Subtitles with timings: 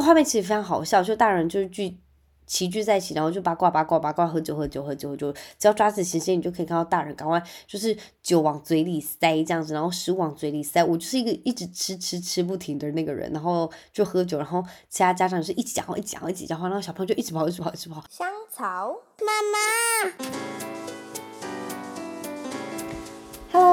[0.00, 1.98] 画面其实非常好笑，就大人就是聚。
[2.46, 10.82] 齐聚在一起，然后就八卦八卦八卦，喝酒喝酒喝酒喝酒，只要抓紧时间，你就可以看到大人赶快就是酒往嘴里塞这样子，然后食物往嘴里塞。
[10.82, 18.02] 我就是一个一直吃吃吃不停的那个人，然后就喝酒，然后其他家长是一起讲话一起讲话一起讲话，然后小朋友就一直跑一直跑一直跑。
[18.10, 20.89] 香草妈妈。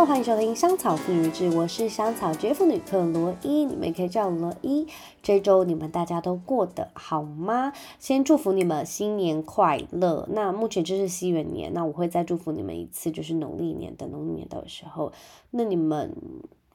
[0.06, 4.88] 欢迎收听香草妇女志，我是香草绝妇女克罗伊，你们也可以叫我罗伊。
[5.24, 7.74] 这周你们大家都过得好吗？
[8.00, 10.26] 先祝福你们新年快乐。
[10.32, 15.12] 那目前这是西元年，那我会再祝福你们一次，就是农历年的农历年的时候。
[15.52, 16.16] 那你们，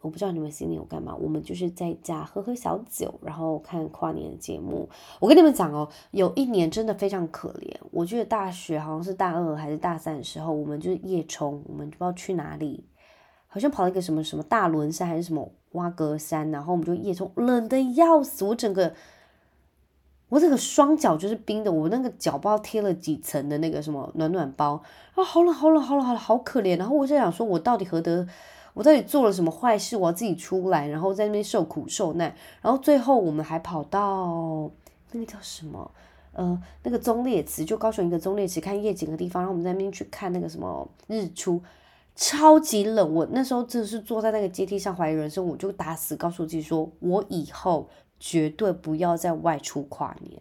[0.01, 1.15] 我不知道你们新年有干嘛？
[1.15, 4.89] 我们就是在家喝喝小酒，然后看跨年的节目。
[5.21, 7.75] 我跟你们讲哦，有一年真的非常可怜。
[7.93, 12.85] 我记得大学好像是大二还是大三的时候，我们就是夜冲，我们不知道去哪里。
[13.55, 18.95] 好像跑了一个什么什么大轮山还是什么挖格山，然后我们就夜冲，冷的要死，我整个
[20.31, 24.83] 我这个双脚就是冰的，我那个脚包贴了几层的那个什么暖暖包
[25.15, 26.79] 啊，好冷好冷好冷好冷，好可怜。
[26.79, 28.27] 然后我就想说，我到底何德，
[28.73, 32.35] 我到底做了什么坏事，我要自己出来，然后在那边受苦受难。
[32.63, 34.71] 然后最后我们还跑到
[35.11, 35.91] 那个叫什么
[36.33, 41.61] 呃那个忠烈祠，就高雄一个忠烈祠看夜景的地方，然后我们在那边去看那个什么日出。
[42.15, 47.89] 超级冷，我那时候真的是坐在那个阶梯上怀疑人生，我就打死告诉自己说，我以后
[48.21, 50.41] 绝对不要再外出跨年。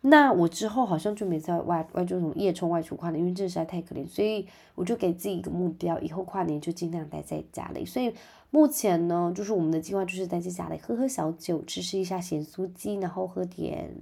[0.00, 7.84] 那我之后好像就没在外外这种夜冲外出跨年，因为这实在太可怜，所以我就给自己一个目标，以后跨年就尽量待在家里。
[7.84, 8.14] 所以
[8.50, 13.92] 目前呢，就是我们的计划就是待在家里喝喝小酒，吃吃一下咸酥鸡，然后喝点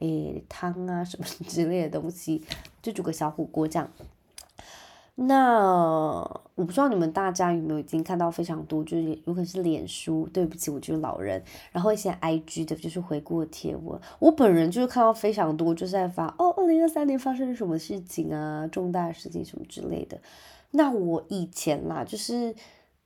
[0.00, 2.42] 诶汤啊什么之类的东西，
[2.82, 3.90] 就煮个小火锅这样。
[5.26, 6.20] 那
[6.54, 14.00] 我不知道你们大家有没有已经看到非常多，就是有可能是脸书，对不起，我就是老人，然后一些 IG 的，就是回顾的贴文。
[14.18, 20.20] 我本人就是看到非常多，就是在发哦，二零二三年发生了什么事情啊，重大事情什么之类的。
[20.70, 22.54] 那我以前啦，就是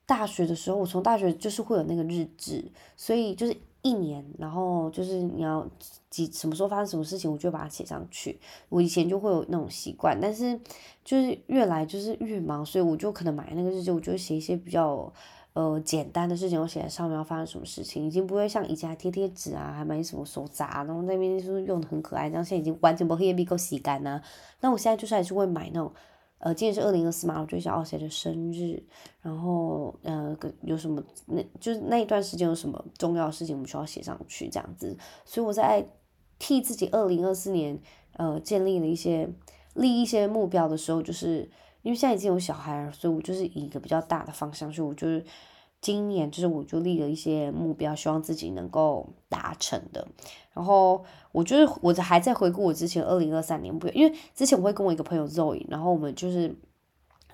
[0.04, 2.64] 大学的时候，我从大学就是会有那个日志，
[2.96, 3.56] 所以就是。
[3.86, 5.64] 一年，然后就是你要
[6.10, 8.40] 几什么时候发生什么事情，我就把它写上去。
[8.68, 10.58] 我以前就会有那种习惯，但是
[11.04, 15.12] 就是越来就是越忙，所以我就可能买那个日记，我就写一些比较
[15.52, 24.20] 呃简单的事情，我写在上面要发生什么事情，已经不会像以前贴贴纸啊，还买什么手札，然后那边就是用的很可爱，这样现在已经完全不黑夜够洗干呐。
[24.60, 25.92] 那我现在就是还是会买那种。
[26.38, 28.82] 呃，今年是二零二四嘛，我就想哦，谁的生日，
[29.22, 34.96] 然后呃，有什么，那就是那一段时间有什么重要的事情，我们需要写上去这样子。
[35.24, 35.86] 所以我在
[36.38, 37.78] 替自己二零二四年
[38.12, 39.28] 呃建立了一些
[39.74, 41.50] 立一些目标的时候，就是
[41.82, 45.24] 因为现在已经有小孩了，所以我就是以一个比较大的方向，所以我就是。
[45.86, 50.04] 今年就是我就立了一些目标，希望自己能够达成的。
[50.52, 56.52] 然后我就是我还在回顾我之前二零二三年，不，因为之前我会跟我一个朋友 Zoe，然后我们就是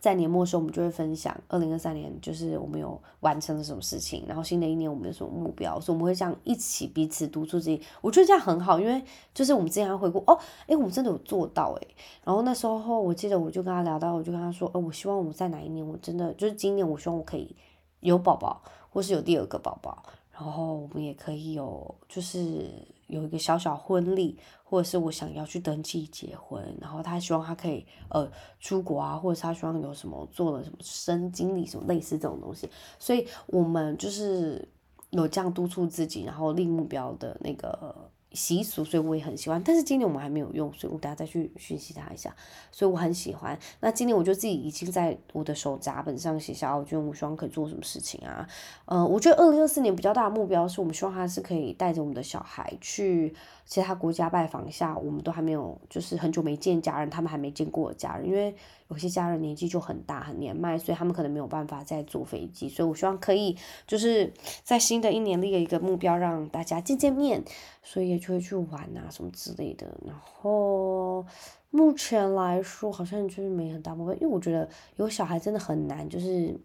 [0.00, 7.80] 在年末的时候，我们就会分享二零二三年就是我们有完成了什么事情，然后新的一年我们有什么目标，所以我们会这样一起彼此督促自己。
[8.02, 9.02] 我觉得这样很好，因为
[9.32, 11.88] 就是我们之前还回顾哦，诶，我们真的有做到诶。
[12.22, 17.56] 然后那时候我记得我就跟他聊到，我就跟他说，哦，我希望我们在哪一年，我真的就是今年，我希望我可以。
[18.02, 22.70] 有宝宝，或是有第二个宝宝，然后我们也可以有，就是
[23.06, 28.30] 有一个小小婚礼，或者是我想要去登记结婚，然后他希望他可以呃
[28.60, 32.68] 出国啊，或者他希望有什么做了什么升经理什么类似这种东西，
[32.98, 34.68] 所以我们就是
[35.10, 38.10] 有这样督促自己，然后立目标的那个。
[38.34, 39.62] 习俗，所以我也很喜欢。
[39.64, 42.34] 但是今年我们还没有用，所以我等下再去学习它一下。
[42.70, 43.58] 所以我很喜欢。
[43.80, 48.46] 那今年我就自己已经在我的手札本上写下，我觉得我希望可以做什么事情啊？
[48.86, 53.34] 呃，我觉得二零二四年比较大的目标是我们希望他是可以带着我们的小孩去
[53.66, 58.54] 其他国家拜访一下，我们都还没有，就是很久没见家人，他们还没见过家人，因为。
[58.88, 62.68] 有些家人年纪就很大很年迈，所以他们可能没有办法再坐飞机。
[62.68, 63.56] 所以我希望可以
[63.86, 64.30] 就是
[64.62, 67.42] 在新的一年立一个目标，让大家见见面，
[67.82, 69.86] 所以也就会去玩啊什么之类的。
[70.06, 71.26] 然后
[71.70, 76.58] 目前来说好像就是没很大部分，因为我觉得有小孩真的很难，就是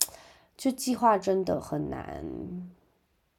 [0.55, 2.23] 就计划真的很难。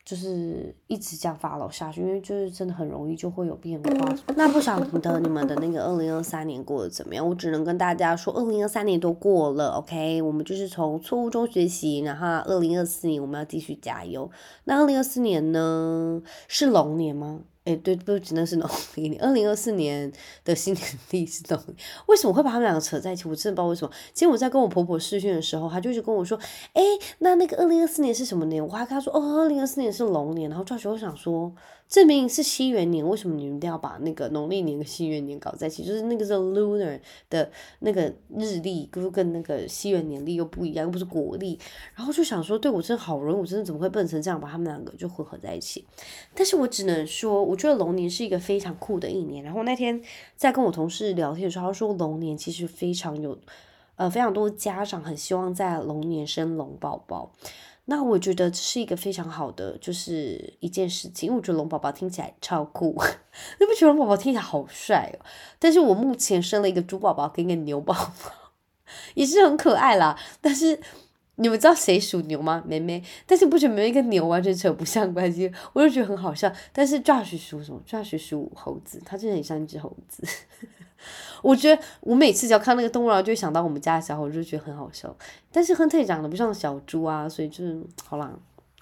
[0.04, 4.16] 就是一直这样 follow 下去，因为就是真的很容易就会有变化。
[4.34, 7.28] 那不晓得你们的那个二零二三年过得怎么样？
[7.28, 14.30] 我只能跟大家说，二零二三年都过了，OK，我们就是从错误中学习，然后二零二四年我们要继续加油。
[14.64, 17.42] 那二零二四年呢，是龙年吗？
[17.68, 19.22] 哎，对，不只能是农历年。
[19.22, 20.10] 二零二四年
[20.42, 21.76] 的新年历是农历，
[22.06, 23.28] 为什么会把他们两个扯在一起？
[23.28, 23.92] 我真的不知道为什么。
[24.14, 26.38] 今天我在跟我婆婆视讯的时候，她就一直跟我说，
[26.72, 26.82] 哎，
[27.18, 28.66] 那那个二零二四年是什么年？
[28.66, 30.48] 我还跟她说，哦，二零二四年是龙年。
[30.48, 31.52] 然后赵学，我想说，
[31.88, 35.82] 证明是西元年，为什么你们一定要把那个农历年跟西元年搞在一起？
[35.82, 37.00] 就是那个是 lunar
[37.30, 38.02] 的那个
[38.36, 41.58] 日历，跟跟那个西元年历又不一样，又不是国历。
[41.94, 45.82] 然后就想说，对我真的好容易，我真的怎么会笨成这样，把他们两个就混合在一起？
[46.34, 49.42] 但是我只能说，我觉得龙年是一个非常酷的一年。
[49.42, 49.98] 然后那天
[50.36, 53.38] 在跟我同事聊天的时候，他说龙年其实非常有，
[53.96, 57.32] 呃，非常多家长很希望在龙年生龙宝宝。
[57.90, 62.94] 那我觉得这是一个非常好的，就是一件事情，因为我觉得龙宝宝听起来超酷，
[63.58, 65.24] 你不觉得龙宝宝听起来好帅哦？
[65.58, 68.52] 但是我目前生了一个猪宝宝跟一个牛宝宝，
[69.14, 70.18] 也是很可爱啦。
[70.42, 70.78] 但是
[71.38, 72.62] 你们知道谁属牛吗？
[72.66, 73.02] 妹妹。
[73.26, 76.52] 但是不觉得妹妹跟牛完全扯不上关系， 我就觉得很好笑。
[76.72, 80.22] 但是 Josh 属什么？Josh 属猴子，他真的很像一只猴子。
[81.42, 85.16] 我觉得我每次只要看那个动物然后，就会想到我们家的小猴，我就觉得很好笑。
[85.52, 88.36] 但是亨特长得不像小猪啊，所以就是好啦。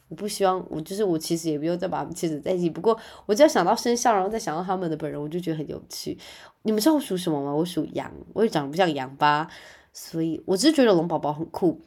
[0.09, 2.71] 我不希望我就是我其实也不用再把他们牵扯在一起。
[2.71, 6.17] 不过我只要想到生肖，然后再想到他们的本人，我就觉得很有趣。
[6.63, 7.53] 你们知道我属什么吗？
[7.53, 9.49] 我属羊，我也长得不像羊吧，
[9.93, 11.81] 所以我只是觉得龙宝宝很酷。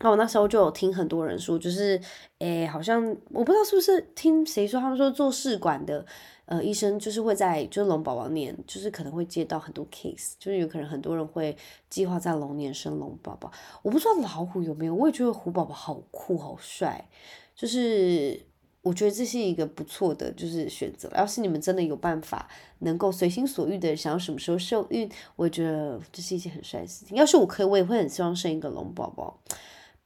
[0.00, 2.00] 那我那时候就有听很多人说，就是
[2.38, 6.04] 诶，好像我不知道是不是听谁说，他们说做试管的。
[6.46, 11.56] 呃，医生就是会在就是龙宝宝年，就是可能会接到很多 case，就是有可能很多人会
[11.88, 13.52] 计划在龙年生龙宝宝。
[13.82, 17.08] 我不知道老虎有没有，我也觉得虎宝宝好酷好帅，
[17.54, 18.44] 就是
[18.82, 21.08] 我觉得这是一个不错的就是选择。
[21.14, 22.48] 要是你们真的有办法
[22.80, 27.16] 能够随心所欲的想要什么时候受孕，我觉得这是一件很帅的事情。
[27.16, 29.38] 要是我可以，我也会很希望生一个龙宝宝。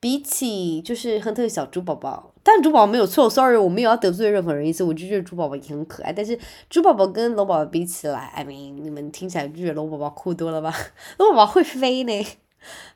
[0.05, 6.13] 比起就是亨特小猪宝宝，但猪宝宝没有错，sorry，我没有要得罪任何人意思，我就觉得猪宝宝也很可爱。
[6.13, 10.75] 但是猪宝宝跟龙宝宝比起来，I mean，你们听起来就觉得龙宝宝酷多了吧？
[11.17, 12.27] 龙宝宝会飞呢。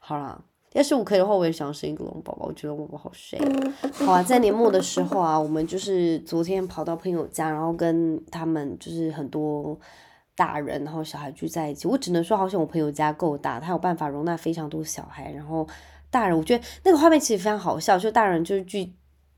[0.00, 0.44] 好了，
[0.74, 3.38] 要是我可以的话，我也想生一个龙宝宝，我觉得龙宝宝好帅。
[3.90, 9.78] 好啊，在年末的时候啊，我们就是昨天跑到朋友家，然后跟他们就是很多
[10.36, 11.88] 大人，然后小孩聚在一起。
[11.88, 15.66] 我只能说，好像我朋友家够大，他有办法容纳非常多小孩，然后。
[16.10, 18.92] 大人，我觉得那个画面其实非常好笑，就大人就是聚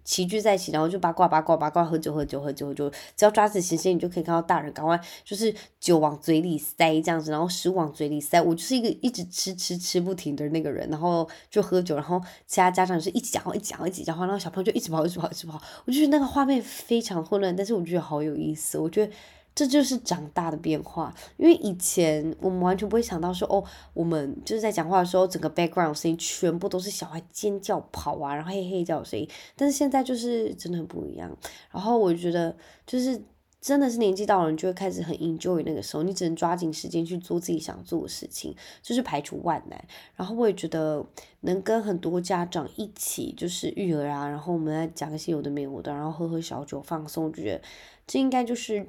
[0.05, 8.40] 齐聚在一起，然后就八卦八卦八卦，喝酒喝酒喝酒喝酒，只要抓紧时间，你就可以看到大人赶快就是酒往嘴里塞这样子，然后食物往嘴里塞。
[8.40, 15.61] 我就是一个一直吃吃吃不停的那个人，然后就喝酒，然后其他家长是一起讲话一直讲话一起讲话，然后小朋友就一直跑一直跑一直跑。
[15.84, 19.12] 我就觉得那个画面非常混乱，但是我觉得好有意思，我觉得。
[19.61, 23.62] 这就是长大的变化，因为以前我们完全不会想到说，哦，
[23.93, 29.29] 我们就是在讲话的时候，整个 background 声音全部都是小孩尖叫、跑啊，然后嘿嘿叫的声音。
[29.57, 31.31] 但是现在就是真的很不一样。
[31.71, 33.21] 然后我觉得，就是
[33.61, 39.85] 真的是年纪到了，你就会开始很 enjoy 那个时候，你只能抓紧时间去做自己想做的事情，就是排除万难。
[40.17, 41.05] 然后我也觉得
[41.41, 47.61] 能跟很多家长一起就是育儿啊，然后我们来讲一些有的没有的，然后喝喝小酒放松，我觉得
[48.07, 48.87] 这应该就是。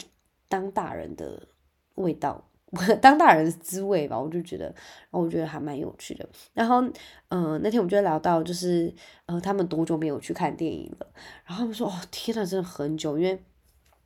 [0.52, 1.48] 当大人的
[1.96, 2.44] 味道，
[3.02, 6.28] 当大人的滋味吧，我就觉得，然后我觉得还蛮有趣的。
[6.54, 6.82] 然后，
[7.30, 8.94] 嗯、那天我们就聊到，就是，
[9.28, 11.08] 呃，他们多久没有去看电影了？
[11.46, 13.42] 然后他们说，哦，天呐，真的很久，因为。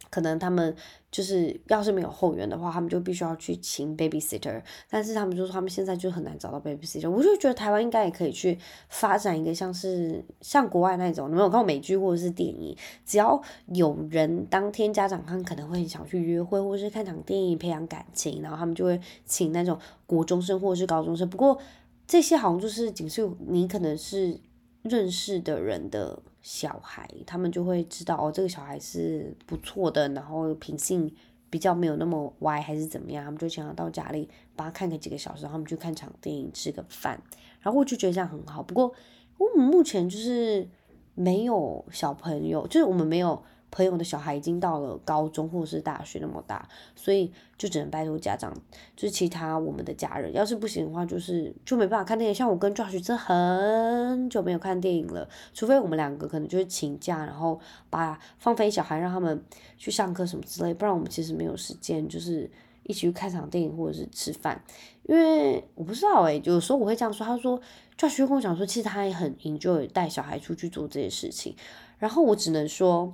[0.09, 0.74] 可能他们
[1.12, 4.62] 就是要是没有后援的话，他们就必须要去请 babysitter。
[4.89, 7.09] 但是他们就说他们现在就很难找到 babysitter。
[7.09, 8.57] 我就觉得台湾应该也可以去
[8.88, 21.30] 发展一个像是像国外那种，你们有看过美剧或者是电影，只要有人当天家长看可能会很想去约会，或者是看场电影培养感情，然后他们就会请那种国中生或者是高中生。
[21.30, 21.59] 不过
[22.07, 24.40] 这些好像就是仅是你可能是
[24.83, 26.21] 认识的人的。
[26.47, 31.11] 小孩，他们就会知道哦，这个小孩是不错的，然后品性
[31.49, 37.19] 比较没有那么歪，还是怎么样，他们就想要到家里帮他看个几个小时，然后他们去看场电影，吃个饭，
[37.61, 38.61] 然后我就觉得这样很好。
[38.61, 38.94] 不过
[39.40, 40.69] 我们目前就是
[41.16, 43.44] 没有小朋友，就是我们没有。
[43.76, 46.66] 朋友的小孩已经到了高中或者是大学那么大，
[46.96, 48.54] 所以就只能拜托家长，
[48.96, 50.32] 就是其他我们的家人。
[50.32, 52.34] 要是不行的话，就是就没办法看电影。
[52.34, 59.44] 像我跟 Josh 真很久没有看电影了，除非我们两个可能就是请假，然后把放飞小孩，让他们
[59.78, 62.50] 去上课什么之类，不然我们其实没有时间，就是
[62.84, 64.64] 一起去看场电影或者是吃饭。
[65.04, 67.60] 因为我不知道诶、有时候我会这样说，他说
[67.98, 71.54] Josh 跟我讲说，其实他也很 enjoy 带小孩出去做这些事情，
[72.00, 73.14] 然后我只能说。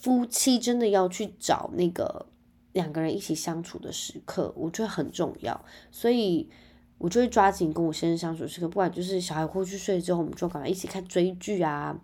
[0.00, 2.26] 夫妻真的要去找那个
[2.72, 5.64] 两个人一起相处的时刻，我觉得很重要。
[5.90, 6.48] 所以，
[6.98, 11.98] 我就会抓紧跟我先生相处时刻，不管就是小孩过去睡之后，我们就赶快一起看追剧啊，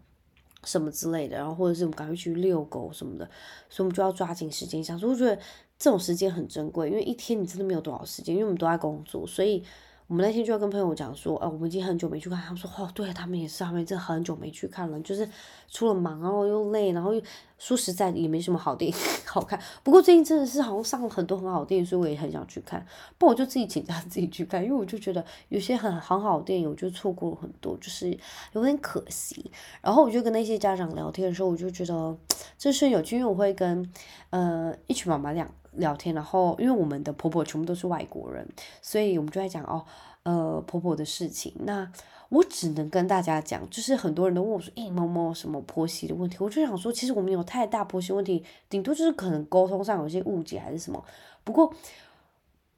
[0.64, 1.36] 什么之类的。
[1.36, 3.24] 然后或者是我们赶快去遛狗什么的，
[3.68, 5.08] 所以我们就要抓紧时间相处。
[5.08, 5.36] 我觉得
[5.78, 9.62] 这种时间很珍贵，因为一天你真的没有多少时间，因为我们都在工作，所以。
[10.10, 12.36] 我们那天就要跟朋友讲说，呃，我们已经很久没去看。
[12.36, 15.28] 他们说，哦，对他们也是，他们真的很久没去看了，就是
[15.68, 17.22] 除了忙，然后又累，然后又
[17.58, 19.56] 说实在，也没什么好电影 好看。
[19.84, 22.84] 不过最近真的是好像上了很多很好电影，所以我也很想去看。
[23.18, 28.10] 不，我就自己请假自己去看，因为我就觉得有些很很好的电影，我就错过了很多，就是
[28.54, 29.48] 有点可惜。
[29.80, 32.18] 然后我就跟那些家长聊天的时候，我就觉得
[32.58, 33.88] 这是有趣，因为我会跟
[34.30, 35.46] 呃一群妈妈聊
[35.80, 38.46] 聊天，然后因为我们的婆婆全部都是外国人，
[38.80, 39.84] 所以我们就在讲哦。
[40.22, 41.90] 呃，婆婆的事情，那
[42.28, 51.02] 我只能跟大家讲，就是很多人都问我说，诶，某某什么婆媳的问题，我就想说，其实我们有太大婆媳问题，顶多就是可能沟通上有些误解还是什么。
[51.42, 51.72] 不过，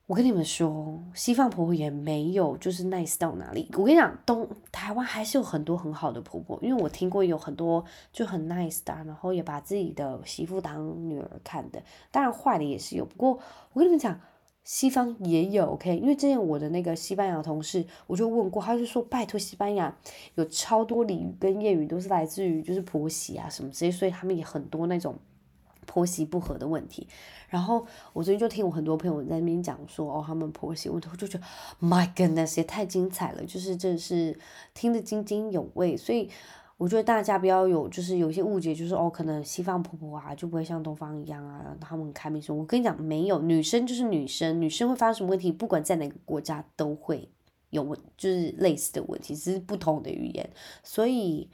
[0.07, 3.69] 我跟你们说，西方婆婆也没有就是 nice 到哪里。
[3.73, 13.05] 我跟你讲，东台湾还是有很多很好的婆婆，因为我听过有很多就很 nice 的，然后也把自己的媳妇当女儿看的，当然坏的也是有。
[13.05, 13.39] 不过，
[13.73, 14.21] 我跟你们讲。
[14.65, 19.93] 西方也有，OK，因为之前我的那个西班牙同事，我就问过，他就说拜托西班牙
[20.37, 25.17] 有超多俚语跟谚语都是来自于就是婆媳啊什么之类，所以他们也很多那种
[25.87, 27.07] 婆媳不和的问题。
[27.49, 31.45] 然后我最近就听我很多朋友在那边讲说，哦，他们婆媳问题，我就觉得
[31.81, 34.39] My goodness 也太精彩了，就是真的是
[34.75, 36.31] 听得津津有味，所以。
[36.79, 42.59] 我觉得大家不要有，就是有一些误解，就是哦，可能西方婆婆啊就不会像东方一样啊，他们开明什么。
[42.59, 47.31] 我跟你讲，没有，女生就是女生，女生会发生什么问题，不管在哪个国家都会
[47.71, 50.51] 有问，就是类似的问题，只是不同的语言，
[50.83, 51.49] 所以。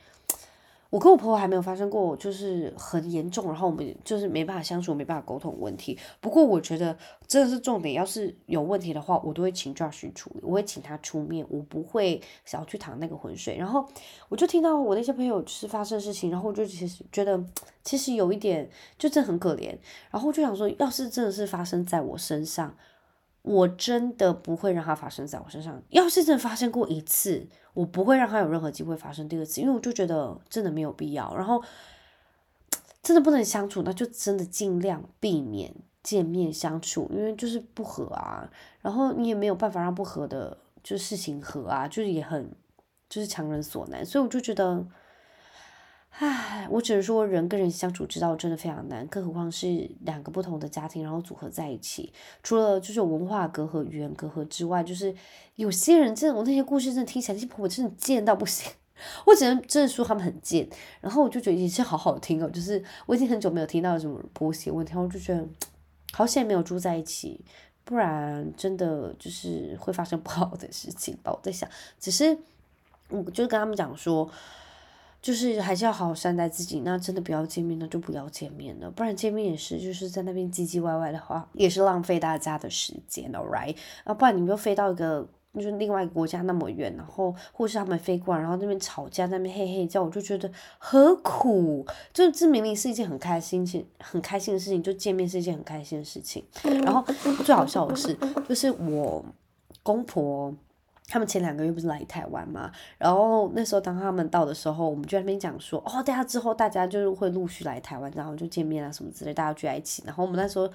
[0.90, 5.98] 我跟我婆婆还没有发生过，就是很严重，然后我们就是没办法相处，没办法沟通问题。
[6.18, 13.58] 不过我觉得这个是重点，要是有问题的话，我都会请 Josh 处理，我会请他出面，我不会想要去淌那个浑水。
[13.58, 13.86] 然后
[14.30, 17.38] 我就听到我那些朋友就是发生事情，然后我就其实觉得
[17.84, 19.76] 其实有一点就真的很可怜，
[20.10, 22.74] 然后就想说，要是真的是发生在我身上。
[23.48, 25.82] 我真的不会让它发生在我身上。
[25.88, 31.34] 要是真的发生过一次，我不会让它有任何机会发生第二次，因为我就觉得真的没有必要。
[31.34, 31.62] 然后
[33.02, 38.50] 真的不能相处，那就真的尽量避免见面相处，因为就是不合啊。
[38.82, 42.50] 然后你也没有办法让不合的，就事情合啊，就是也很
[43.08, 44.04] 就是强人所难。
[44.04, 44.86] 所以我就觉得。
[46.10, 52.12] 唉，我只能说人跟人相处之道真的非常难，更何况是两个不同的家庭，然后组合在一起。
[52.42, 55.14] 除了就是文化隔阂、语言隔阂之外，就是
[55.54, 58.72] 有些人真的，我那些故事真的听起来，那些婆婆真的贱到不行。
[59.26, 60.68] 我只能真的说他们很贱，
[61.00, 62.50] 然后我就觉得也是好好听哦。
[62.50, 65.46] 就是我已经很久没有听到什么婆媳问题，我就觉得
[66.12, 67.40] 好险没有住在一起，
[67.84, 71.30] 不然真的就是会发生不好的事情吧。
[71.30, 72.36] 我在想，只是
[73.08, 74.28] 我就跟他们讲说。
[75.20, 83.76] 就是还是要好好善待自己，那真的不要见面，那就不要见面了，不然见面也是就是在那边唧唧歪歪的话，也是浪费大家的时间，alright？
[84.04, 90.48] 啊，不然你们又飞到一个就是另外一个国家那么远，然后或是他们飞过来，然后那边吵架，那边嘿嘿叫，我就觉得
[90.78, 91.84] 何苦？
[92.12, 93.66] 就这明明是一件很开心、
[93.98, 96.44] 很开心的事情，就见面是一件很开心的事情。
[96.62, 97.04] 然后
[97.44, 98.16] 最好笑的是，
[98.48, 99.24] 就是我
[99.82, 100.54] 公婆。
[101.10, 110.02] 他们前两个月不是来台湾嘛，然后那时候当他们到的时候，我们就在那边讲说，哦，大家之后大家就是会陆续来台湾，然后就见面啊什么之类，大家聚在一起。
[110.04, 110.66] 然后我们那时候，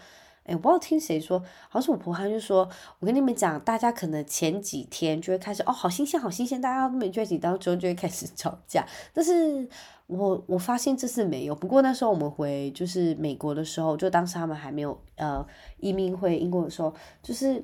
[0.45, 1.37] 哎，我不知道听谁说，
[1.69, 8.83] 好像是我婆婆就说，我跟你们讲，大家可能前几天就会开始，哦，好新鲜，好新鲜，大家都没聚在一起，然后之后就会开始吵架。
[9.13, 9.69] 但是
[10.07, 15.45] 我我发现这次没有，不过那时候我们回就是美国的时候，就当时他们还没有呃
[15.77, 17.63] 移民回英国的时候，就是。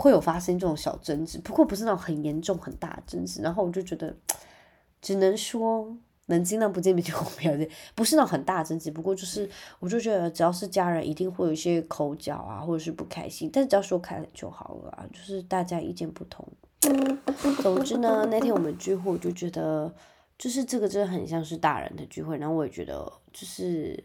[0.00, 3.42] 会有发生这种小争执，不过不是那种很严重、很大的争执。
[3.42, 4.14] 然后我就觉得，
[5.02, 5.94] 只能说
[6.26, 8.90] 能尽量不见面就不要见，不是那种很大的争执。
[8.90, 9.48] 不过就是，
[9.80, 15.04] 我就觉得只要是家人，一定会有一些口角啊，或者是不开心，但只要说开了就好了啊。
[15.12, 16.46] 就是大家意见不同。
[17.62, 19.92] 总之呢，那天我们聚会，我就觉得，
[20.38, 22.38] 就是这个真的很像是大人的聚会。
[22.38, 24.02] 然后我也觉得，就是。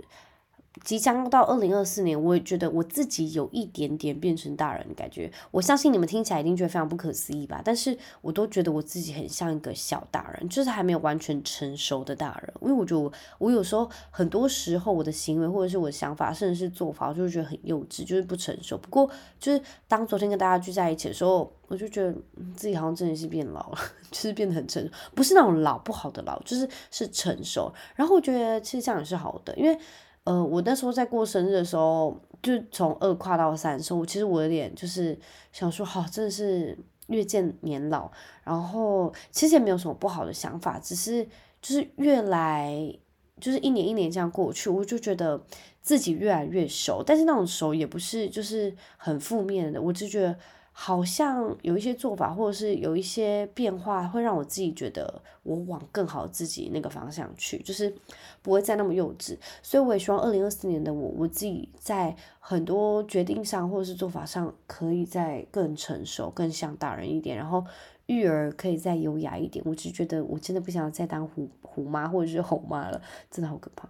[0.83, 5.31] 即将到二零二四年，我也觉得我自己有一点点变成大人的感觉。
[5.51, 7.61] 我相信你们听起来一定觉得非常不可思议吧？
[7.63, 12.53] 但是我都觉得我自己很像一个小大人，就是还没有完全成熟的大人。
[12.61, 18.77] 因为我觉得我，有时候很多时候我的行为或者是我的想法，甚至是做法，我就觉得很幼稚，就是不成熟。
[18.77, 22.13] 不过就是当昨天跟大家聚在一起的时候，我就觉得
[22.55, 23.77] 自己好像真的是变老了，
[24.11, 27.73] 就是变得很成熟，不是那种老不好的老，就是是成熟。
[27.95, 29.77] 然后我觉得其实这样也是好的，因为。
[30.27, 35.17] 呃，我那时候在过生日的时候，就从二跨到三的时候，我其实我有点就是
[35.53, 38.11] 想说，好，真的是越见年老，
[38.43, 41.23] 然后其实也没有什么不好的想法，只是
[41.61, 42.93] 就是越来
[43.39, 45.41] 就是一年一年这样过去，我就觉得
[45.81, 50.37] 自己越来越熟，但是那种熟也不是就是很负面的，我就觉得。
[50.79, 57.91] 好像有一些做法，或者是有一些变化，会让我自己觉得我往更好自己那个方向去，就是
[58.43, 59.35] 不会再那么幼稚。
[59.63, 67.65] 所以我也希望二零二四年的我，我自己在很多决定上或者是做法上，可以再更成熟，更像大人一点，然后
[68.05, 69.65] 育儿可以再优雅一点。
[69.67, 73.89] 我只觉得我真的不想再当虎虎妈或者是猴妈了，真的好可怕。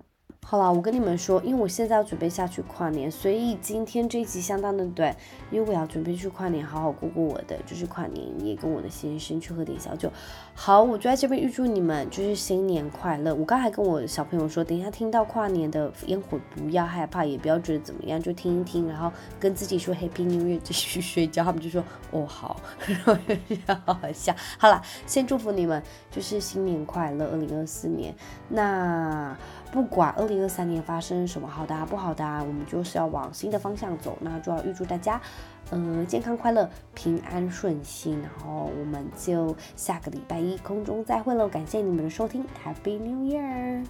[0.49, 5.13] 好啦，我跟你们说，因为我现在要准备下去跨年，所以今天这一集相当的短，
[5.51, 10.09] 因为我要准备去跨年，好好过过我的就是跨年夜，跟我的先生去喝点小酒。
[10.55, 13.35] 好，我就在这边预祝你们就是新年快乐。
[13.35, 21.43] 我刚才跟我小朋友说，等一下听到跨年的烟火不要害怕，也不要觉得怎么样，就听一听，然后跟自己说 Happy New Year，继续 睡觉。
[21.43, 22.55] 他们就说哦好，
[22.87, 24.33] 然后就好笑。
[24.57, 28.15] 好了，先祝福你们就是新年快乐，二零二四年。
[28.47, 29.35] 那。
[29.69, 34.15] 不管二零零二三年发生什么好的啊、不好的啊，我们就是要往新的方向走。
[34.21, 35.19] 那就要预祝大家，
[35.71, 38.21] 呃，健康快乐、平安顺心。
[38.21, 41.47] 然后我们就下个礼拜一空中再会喽！
[41.47, 43.83] 感谢你们的收听，Happy New Year！